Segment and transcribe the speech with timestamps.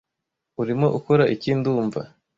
[0.61, 2.01] urimo ukora iki ndumva